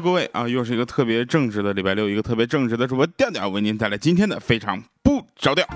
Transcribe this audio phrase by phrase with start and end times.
[0.00, 5.66] 各位啊，又是一个特别正直的礼拜六，一个特别正直的主播调调为您带来今天的非常不着调。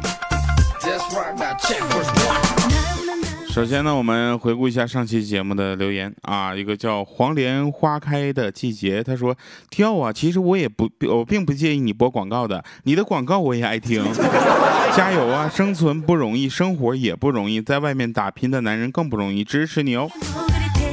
[3.48, 9.36] 首先呢，我们回顾一下上期节目的留言啊，一个叫黄莲花开的季节，他说：
[9.70, 14.04] 跳啊，其实我也不，我并不介意你播广告的，你的广告我也爱听。
[14.96, 20.08] 加油啊，生存不容易，生活也不容易，在外面打拼的男人更不容易，支持你哦。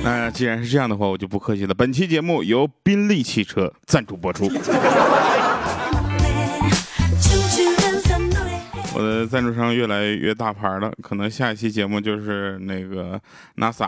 [0.03, 1.73] 那既然是这样的话，我就不客气了。
[1.73, 4.49] 本期节目由宾利汽车赞助播出。
[8.93, 13.21] 我的赞助商越来越大牌了，可能下一期节目就是那个
[13.57, 13.87] NASA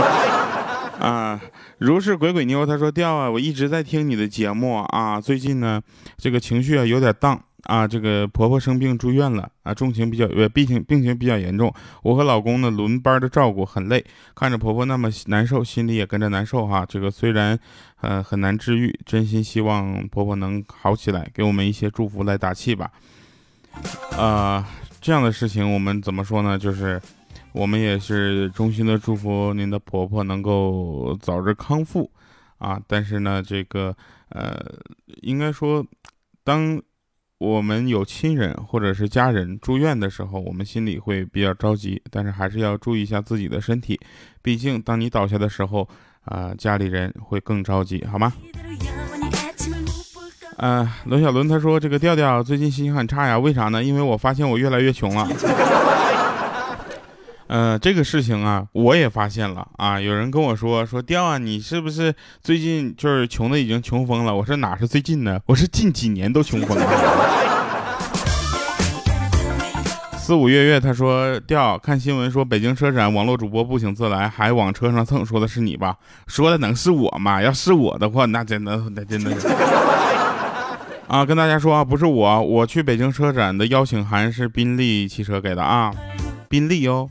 [0.98, 1.38] 啊。
[1.78, 5.82] 如是鬼鬼妞，他说掉啊，我一直在听你的节目啊，最近呢
[6.16, 16.84] 这个情绪啊有点荡啊，这个婆婆生病住院了啊，重情比较呃病情病情比较严重，我和老公呢轮班的照顾很累，看着婆婆那么难受，心里也跟着难受哈。
[16.86, 17.58] 这个虽然
[18.00, 22.90] 呃很难治愈，真心希望婆婆能好起来，给我们一些祝福来打气吧。
[24.16, 24.68] 啊，
[25.00, 26.58] 这样的事情我们怎么说呢？
[26.58, 27.00] 就是
[27.52, 32.10] 我们也是衷心的祝福您的婆婆能够早日康复
[32.58, 32.78] 啊。
[32.86, 33.96] 但是呢，这个
[34.28, 34.62] 呃，
[35.22, 35.84] 应该说，
[36.44, 36.80] 当
[37.38, 43.98] 我们有亲人或者是家人住院的时候，我们心里会比较着急，但是还是要注意一下自己的身体。
[44.40, 45.88] 毕竟，当你倒下的时候，
[46.24, 48.32] 啊，家里人会更着急，好吗？
[50.56, 53.82] 呃，罗小伦他说这个调调最近心情很差呀，为啥呢？
[53.82, 55.28] 因为我发现我越来越穷了。
[57.46, 60.00] 嗯，这个事情啊，我也发现了啊。
[60.00, 64.34] 有人跟我说说调啊，你是不是最近就是穷的已经穷疯了？
[64.34, 65.38] 我说哪是最近呢？
[65.46, 66.86] 我是近几年都穷疯了。
[70.16, 75.94] 四五月月他说调看新闻说北京车展网络主播不请自来，还往车上蹭，说的是你吧？
[76.26, 77.42] 说的能是我吗？
[77.42, 79.30] 要是我的话，那真的那真的。
[81.06, 85.92] 啊，跟大家说啊，不是我，我去北京车展的邀请函是宾利汽车给的啊，
[86.54, 87.10] 宾利哦。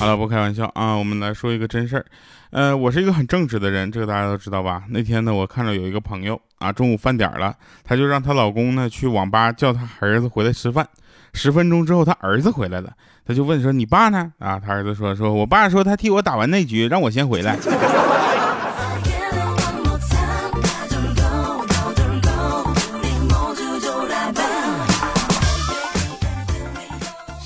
[0.00, 2.04] 好了，不开玩笑啊，我们来说一个真事儿。
[2.50, 4.82] 呃，我是一个很正直的人，这个大家都知道吧？
[4.88, 7.54] 那天呢，我看到有一个朋友啊，中午饭点了，
[7.84, 10.84] 她就让她老公呢去网吧叫她儿子回来吃饭。
[11.32, 12.92] 十分钟之后，她儿子回来了，
[13.24, 17.56] 她就问说：“你爸呢？”啊，她儿子说：“说我爸说他替我打完那局，让我先回来。”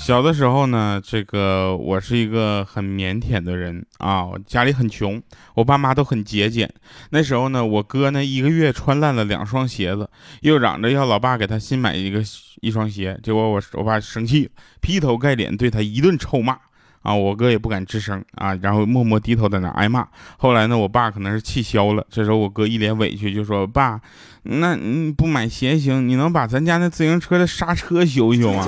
[0.03, 5.21] 小的时候呢，这个我是一个很腼腆的人啊，家里很穷，
[5.53, 6.69] 我爸妈都很节俭。
[7.11, 10.09] 那时候呢，我哥呢一个月穿烂了两双鞋子，
[10.41, 12.21] 又嚷着要老爸给他新买一个
[12.59, 14.49] 一双鞋，结果我我爸生气，
[14.81, 16.57] 劈头盖脸对他一顿臭骂
[17.01, 20.05] 啊，我哥也不敢吱声啊，然后默默低头在那挨骂。
[20.35, 24.01] 后来呢，我爸可能是气消了，这时候我哥一脸委屈就说：“爸，
[24.43, 28.67] 那你不买鞋行，你能把咱家那自行车的刹车修一修吗？”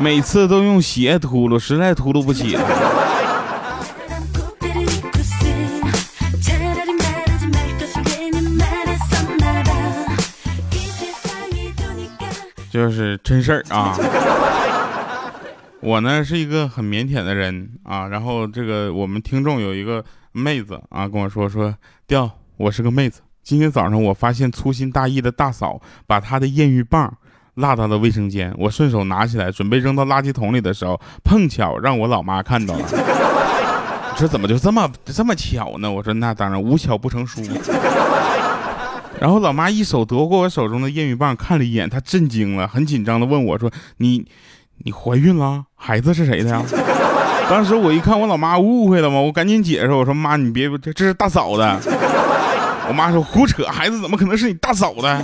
[0.00, 2.62] 每次都用鞋秃噜，实在秃噜不起了。
[12.70, 13.94] 就是真事儿啊！
[15.80, 21.74] 我呢是一个很腼腆的人啊，然后这个我们听众有一个妹子啊跟我说说，
[22.06, 23.20] 调，我是个妹子。
[23.42, 27.18] 今天早上我发现粗心大意的大嫂把她的验孕棒。
[27.60, 32.84] 落到了卫生间，我顺手拿起来准备扔到垃圾桶里的时候，碰巧让我老妈看到了。
[34.12, 35.90] 我说怎么就这么这么巧呢？
[35.90, 37.40] 我说那当然无巧不成书。
[39.20, 44.26] 然后老妈一手夺过我手中的验孕棒，看了一眼，她震惊了，很紧张的问我说：“你
[44.78, 45.64] 你怀孕了？
[45.76, 46.62] 孩子是谁的呀？”
[47.50, 49.20] 当时我一看我老妈误会了吗？
[49.20, 51.78] 我赶紧解释，我说妈你别这这是大嫂的。
[52.88, 55.22] 我妈说胡扯，孩子怎么可能是你大嫂的？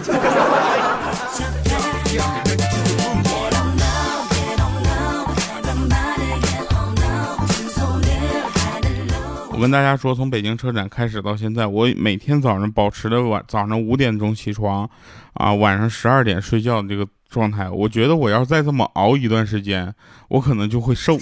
[9.52, 14.88] 我跟大家说，从北京车展开始到现在，我每天早上保持着晚早上五点钟起床，
[15.32, 17.68] 啊，晚上十二点睡觉的这个状态。
[17.70, 19.94] 我觉得我要再这么熬一段时间，
[20.28, 21.18] 我可能就会瘦。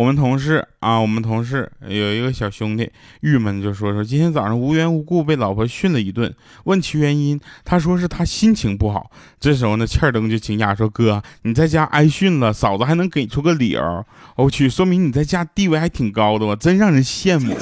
[0.00, 9.10] 我们同事啊，我们同事有一个小兄弟，郁闷就说说今天早上无缘无故被老婆训了一顿，问其原因，他说是他心情不好。
[9.38, 14.06] 这时候呢，欠儿登就惊讶说：“哥，你在家挨训了，嫂子还能给出个理由？
[14.36, 16.56] 我去，说明你在家地位还挺高的吧？
[16.56, 17.54] 真让人羡慕。”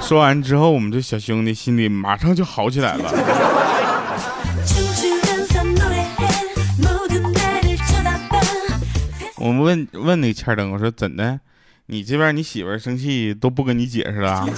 [0.00, 3.71] 说完之后，我们这小兄弟心里马上就好起来了。
[9.42, 11.40] 我们问问那个欠灯，我说怎的？
[11.86, 14.46] 你这边你媳妇生气都不跟你解释了？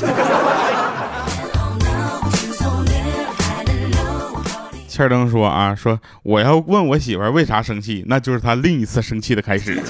[4.87, 9.83] 欠灯说啊，说我要问我媳妇为啥生气，那就是她另一次生气的开始。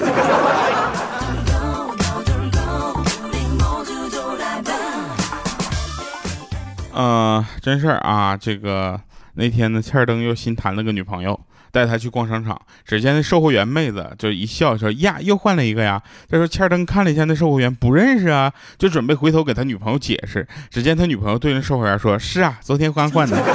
[6.93, 9.01] 呃，真事儿啊，这个
[9.33, 11.37] 那天呢，欠灯又新谈了个女朋友，
[11.75, 16.01] 带他去逛商场，只见那售货员妹子就一笑说呀，又换了一个呀。
[16.29, 20.47] 他说欠灯看了一下那售货员，不认识啊，就准备回头给他女朋友解释。
[20.69, 23.35] 只见他女朋友对那售货员说：“是啊，昨天刚换的。”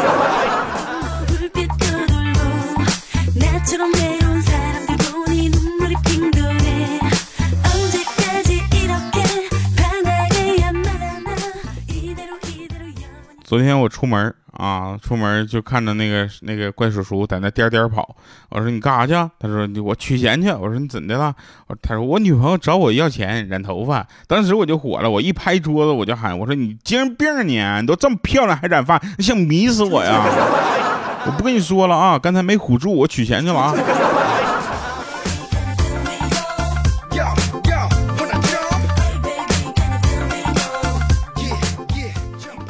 [13.50, 18.14] 昨天我出门啊，出门就看着那个那个怪叔叔在那颠颠跑。
[18.48, 19.12] 我说你干啥去？
[19.40, 20.48] 他说我取钱去。
[20.50, 21.34] 我说你怎的了？
[21.82, 24.06] 他说我女朋友找我要钱染头发。
[24.28, 27.60] 当时我就火了，我一拍桌子我就喊，我说你精神病你？
[27.80, 30.22] 你都这么漂亮还染发，你想迷死我呀？
[31.26, 33.74] 我不跟你说了啊，刚才没唬住，我取钱去了啊。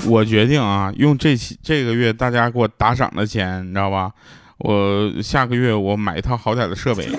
[0.06, 4.10] 我决定啊，用这期这个月大家给我打赏的钱，你知道吧？
[4.58, 7.08] 我下个月我买一套好点的设备。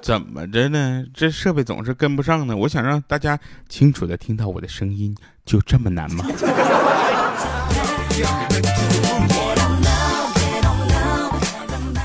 [0.00, 1.04] 怎么着呢？
[1.12, 2.56] 这设备总是跟不上呢。
[2.56, 3.38] 我想让大家
[3.68, 6.24] 清楚的听到我的声音，就这么难吗？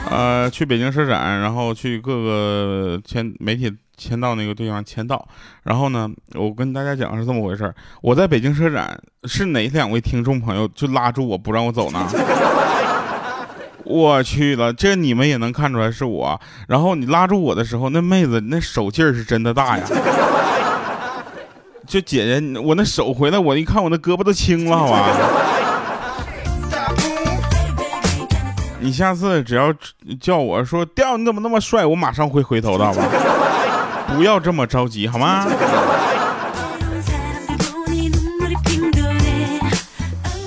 [0.09, 3.71] 呃，去北京车展，然后去各个签媒体。
[4.01, 5.23] 签到那个对象签到，
[5.61, 7.71] 然后呢，我跟大家讲是这么回事
[8.01, 12.07] 我在北京车展，是哪两位听众朋友就拉住我不让我走呢？
[13.85, 16.41] 我去了，这你们也能看出来是我。
[16.67, 19.85] 然后你拉住我的时候，那妹子那手劲儿是真的大呀。
[21.85, 25.09] 就姐姐，我那手回来，我一看我那胳膊都青了，好吧。
[28.79, 29.71] 你下次只要
[30.19, 33.03] 叫我说调你怎么那么帅，我马上会回头的，好吧。
[34.15, 35.47] 不要这么着急，好吗？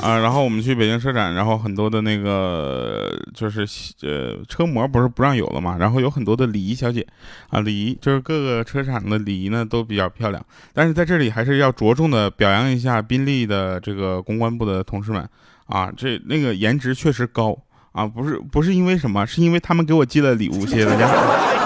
[0.03, 3.67] 啊，然后我们去北京车展，然后很多的那个就是
[4.03, 7.07] 呃车模不是不让有了嘛，然后有很多的礼仪小姐
[7.49, 10.45] 啊，礼仪就是各个车厂的礼仪呢都比较漂亮，
[10.75, 15.27] 但是在这里还是要着重的表扬一下宾利的这个公关部的同事们
[15.69, 17.57] 啊，这 那个颜值确实高
[17.93, 21.64] 啊，不是不是因为什么，是因为他们给我寄了礼物，谢谢大家。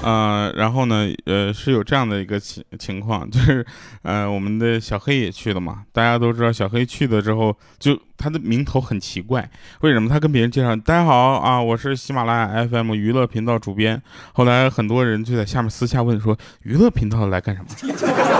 [0.00, 3.66] 呃，然后呢，呃，是有这样的一个情情况，就是，
[4.02, 5.82] 呃，我们的小黑也去了嘛。
[5.92, 9.48] 大家都知道，小黑去了之后，就他的名头很奇怪，
[9.80, 10.08] 为什么？
[10.08, 14.00] 他跟别人介绍，大家好啊，我是喜马拉雅 FM 娱乐频道主编。
[14.32, 17.68] 后来很多人就在下面私下问说，娱乐频道来干什么？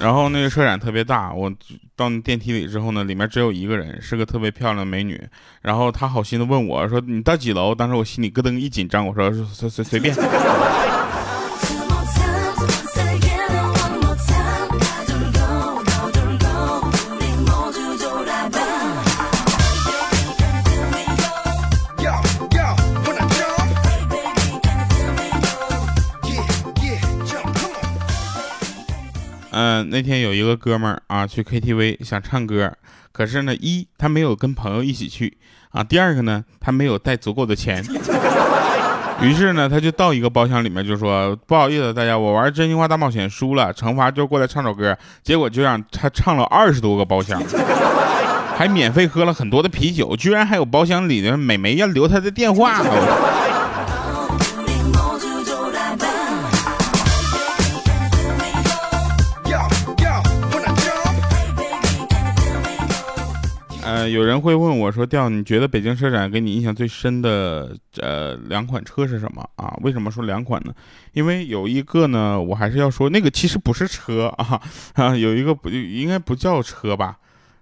[0.00, 1.52] 然后那个车展特别大，我
[1.94, 5.22] 到电梯里之后呢，里面只有一个人，是个特别漂亮的美女。
[5.60, 10.14] 然后她好心的问我说：“你到几楼？”当时我心里咯噔一紧张，我说：“随随随便。”
[29.90, 32.72] 那天有一个哥们儿啊，去 KTV 想唱歌，
[33.12, 35.36] 可是呢，一他没有跟朋友一起去
[35.70, 37.84] 啊，第二个呢，他没有带足够的钱，
[39.20, 47.42] 于是呢，他就到一个包厢里面就说：“不好意思，大家，我玩真心话大冒险输了，惩罚就过来唱首歌。”结果就让他唱了二十多个包厢，
[48.56, 52.80] 还免费喝了很多的啤酒，居然还有包厢里的美眉要留他的电话。
[64.10, 69.74] 有人会问我说：“调，你觉得北京车展给你印象最深的呃两款车是什么啊？
[69.82, 70.74] 为什么说两款呢？
[71.12, 74.60] 因为有一个呢，我还是要说那个其实不是车啊
[74.94, 77.18] 啊，有一个不应该不叫车吧？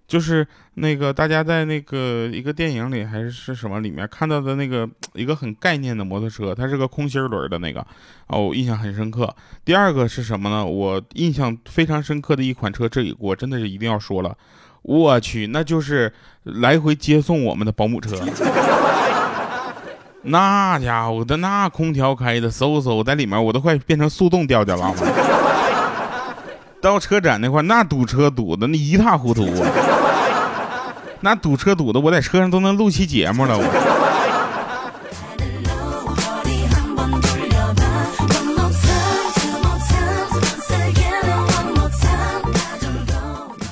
[0.06, 7.86] 就是那个大家在那个一个电影里还是是什么里面看到的那个一个很概念的摩托车，它是个空心轮的那个
[8.28, 9.34] 哦，我印象很深刻。
[9.64, 10.64] 第二个是什么呢？
[10.64, 14.36] 我印象非常深刻的一款车，这里我真的是一定要说了。”
[14.88, 16.10] 我去，那就是
[16.44, 18.16] 来回接送我们的保姆车。
[20.24, 24.94] 那家伙的那空调开的嗖嗖，在里面我都快变成速冻调调了。
[26.80, 29.68] 到车展那块那堵车堵的那一塌糊涂啊，
[31.20, 34.17] 那堵车堵的我在车上都能录期节目了我。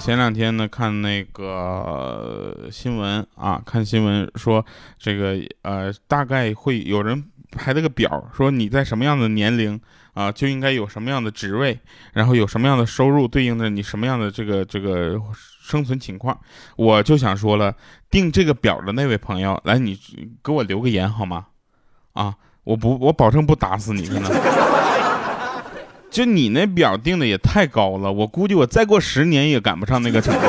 [0.07, 4.65] 前两天呢，看那个新闻啊，看新闻说
[4.97, 9.81] 这个呃，大概会有人排了个表，说你在什么样的年龄
[10.15, 11.77] 啊，就应该有什么样的职位，
[12.13, 15.21] 然后有什么样的收入，对应着你什么样的这个这个
[15.61, 16.39] 生存情况。
[16.77, 17.75] 我就想说了，
[18.09, 19.99] 定这个表的那位朋友，来，你
[20.41, 21.47] 给我留个言好吗？
[22.13, 22.33] 啊，
[22.63, 24.86] 我不，我保证不打死你，真的。
[26.17, 30.41] 就你那表定的也太高了，我估计我再过十年也赶不上那个程度。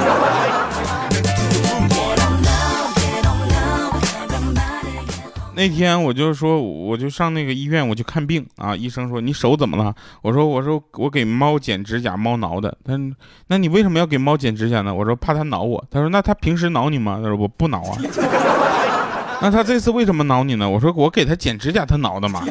[5.54, 8.74] 那天我就说，我就上那个医院，我去看病啊。
[8.74, 9.94] 医生说你手怎么了？
[10.22, 12.78] 我说我说我给猫剪指甲，猫挠的。
[12.86, 12.94] 他
[13.48, 14.96] 那你为什么要给猫剪指甲呢？
[14.96, 15.84] 我说怕它挠我。
[15.92, 17.20] 他说那它平时挠你吗？
[17.22, 17.98] 他说我不挠啊。
[19.44, 20.70] 那他这次为什么挠你呢？
[20.70, 22.42] 我说我给它剪指甲，它挠的嘛。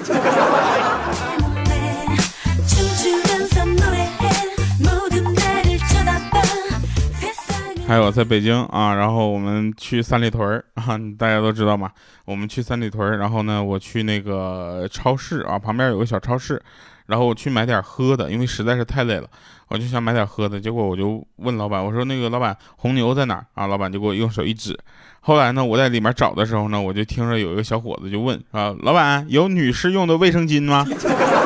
[7.87, 11.89] 还有在北京啊，然后我们去三里屯儿 啊，大家都知道嘛。
[12.25, 16.61] 我们去三里屯，然后呢，我去那个超市啊，旁边有个小超市，
[17.07, 19.29] 然后我去买点喝的，因为实在是太累了，
[19.69, 20.61] 我就想买点喝的。
[20.61, 23.69] 结果我就问老板，我说那个老板红牛在哪儿啊？
[23.69, 24.77] 老板就给我用手一指。
[25.21, 30.85] 后来呢，我在里面找的时候呢，我就听着有一个小伙子就问啊，老板有女士用的卫生巾吗？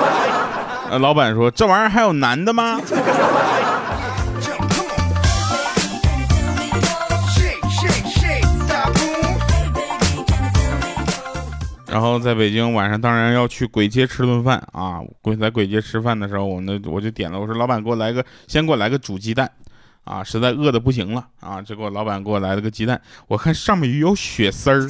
[0.90, 2.80] 呃，老板说这玩意儿还有男的吗？
[11.90, 15.00] 然后在北京晚上当然要去簋街吃顿饭啊！
[15.20, 19.50] 鬼在簋街吃饭的时候，我呢我就点了，我说老板给我来个，先给我来个煮鸡蛋，
[20.04, 21.60] 啊，实在饿的不行了啊！
[21.60, 24.88] 结果老板给我来了个鸡蛋，我看上面有血丝儿，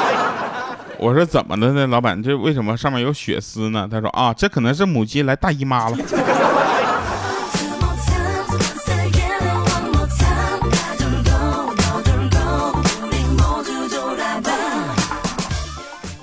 [1.00, 1.86] 我说怎么的呢？
[1.86, 3.88] 老板这为什么上面有血丝呢？
[3.90, 5.96] 他说啊，这可能是母鸡来大姨妈了。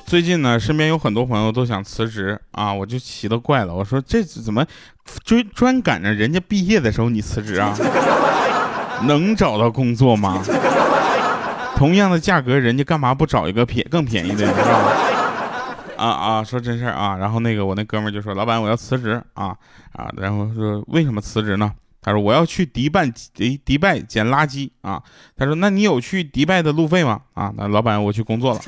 [0.08, 3.76] 最近呢，身边有很多朋友都想辞职啊，我就奇了怪了。
[3.76, 4.66] 我说这怎么
[5.26, 7.76] 追专赶着人家毕业的时候你辞职啊？
[9.04, 10.42] 能找到工作吗？
[11.76, 14.94] 同样的价格，人家干嘛不找一个便更便宜的，是吧？
[15.98, 17.18] 啊啊，说真事儿啊。
[17.18, 19.48] 然后那个我那哥们就说：“老板，我要辞职啊
[19.92, 21.70] 啊！”然后说：“为什么辞职呢？”
[22.02, 25.04] 他说：“我要去迪拜迪迪拜捡垃圾啊。”
[25.36, 28.62] 他说：“那你有去迪拜的路费吗？”啊，那老板，我去工作了。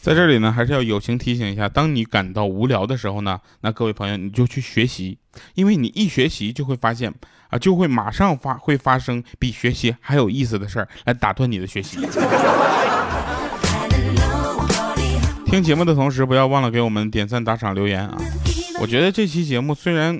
[0.00, 5.18] 在这里呢，还是要友情提醒一下：当你感到无聊的时候呢，那各位朋友你就去学习，
[5.54, 7.12] 因为你一学习就会发现
[7.50, 11.98] 啊，就会马上发会发生比学习还有意思的事儿来打断你的学习。
[15.44, 18.16] 听节目的同时，不要忘了给我们点赞、打赏、留言啊！
[18.80, 20.18] 我觉得这期节目虽然。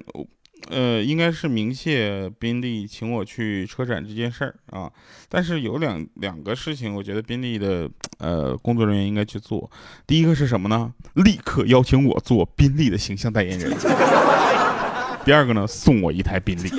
[0.71, 4.91] 呃，应该是明谢宾利请我去车展这件事儿啊，
[5.29, 7.89] 但是有两两个事情，我觉得宾利的
[8.19, 9.71] 呃工作人员应该去做。
[10.07, 10.93] 第一个是什么呢？
[11.15, 13.73] 立刻邀请我做宾利的形象代言人。
[15.25, 16.71] 第二个呢，送我一台宾利。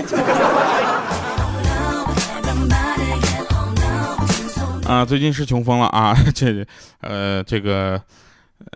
[4.86, 6.66] 啊，最近是穷疯了啊，这
[7.02, 8.00] 呃这个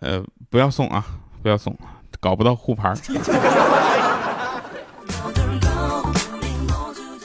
[0.02, 1.06] 呃不要送啊，
[1.42, 1.78] 不要送，
[2.20, 2.94] 搞不到护牌。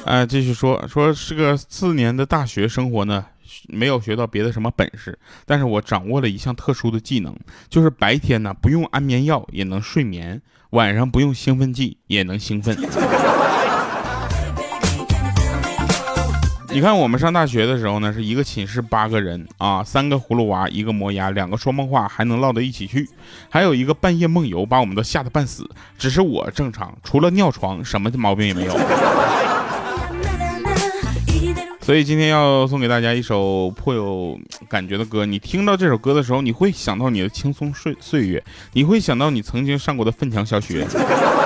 [0.09, 3.27] 哎，继续说说是个四年的大学生活呢，
[3.69, 7.37] 没有学到别的什么本事，但是我掌握了一项特殊的技能，
[7.69, 12.75] 就是白天呢不用安眠药也能睡眠，晚上不用兴奋剂也能兴奋。
[16.71, 23.07] 你看我们上大学的时候呢，是一个寝室八个人啊，三个葫芦娃，一个磨牙，两个说梦话还能唠到一起去，
[23.51, 25.69] 还有一个半夜梦游，把我们都吓得半死。
[25.99, 28.75] 只是我正常，除了尿床，什么的毛病也没有。
[31.89, 35.25] 所以今天要送给大家一首颇有 感觉的歌。
[35.25, 40.87] 你听到这首歌的时候，你会想到你的轻松岁岁月，你会想到你曾经上过的奋强小学，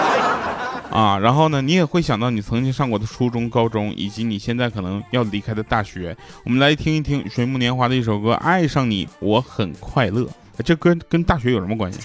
[0.91, 6.17] 啊，然后呢，你也会想到你曾经上过的初中、高中，以及你现在可能要离开的大学。
[6.43, 10.23] 我们来听一听水木年华的一首歌《爱上你我很快乐》。
[10.65, 12.01] 这歌跟大学有什么关系？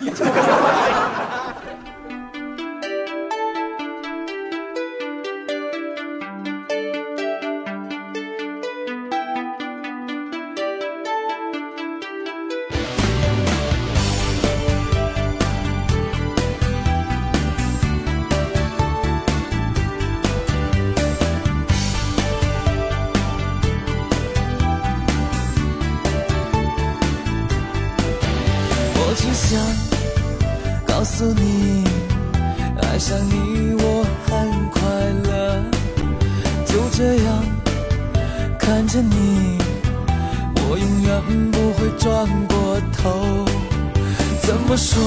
[44.97, 45.03] 说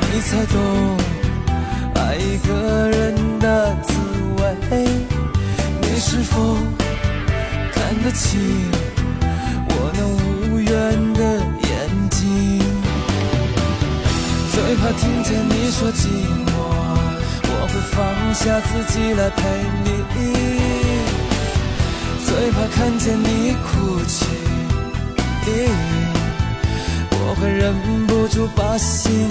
[0.00, 0.56] 你才懂
[1.96, 3.92] 爱一个人的滋
[4.38, 4.42] 味？
[5.80, 6.56] 你是否
[7.74, 8.40] 看得清
[28.54, 29.28] 把心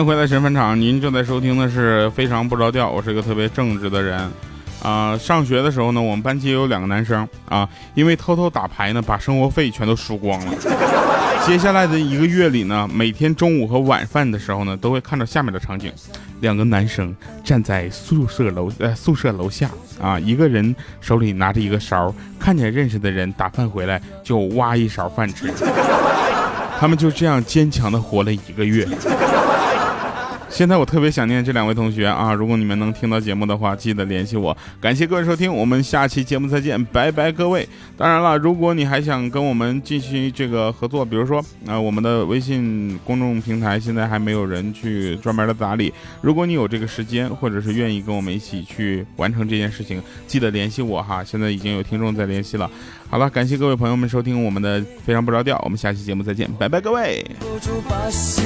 [0.00, 4.18] 迎回来神饭场，您正在收听的是非常不着调，我是一个特别正直的人。
[4.82, 10.54] 啊、上学的时候呢，我们班级有两个男生啊，因为偷偷打牌呢，把生活费全都输光了。
[11.46, 15.92] 接下来的一个月里呢，每天中午和晚饭的时候呢，都会看到下面的场景：
[16.40, 25.52] 两个男生站在宿舍楼呃宿舍楼下啊，一个人手里拿着一个勺，看见认识的人打饭回来就挖一勺饭吃。
[26.80, 28.88] 他们就这样坚强的活了一个月。
[30.50, 32.34] 现在我特别想念这两位同学啊！
[32.34, 34.54] 如果你们能听到节目的话，记得联系我。
[34.80, 37.66] 感谢各位收听，我们下期节目再见，拜拜各位。
[37.96, 45.92] 当然了，如果你还想跟我们进行这个合作，比如说啊、呃我们的微信公众平台现在还没有人去专门的打理。
[46.20, 51.24] 如果你有这个时间，或者是愿意跟我们一起去完成这件事情，记得联系我哈。
[51.24, 52.70] 现在已经有听众在联系了。
[53.08, 57.24] 好了，感谢各位朋友们收听我们的非常不着调，我们下期节目再见，拜拜各位。
[57.88, 58.44] 把心